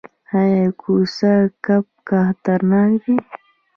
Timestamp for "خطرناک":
2.07-2.91